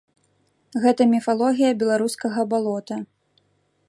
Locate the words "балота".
2.55-2.95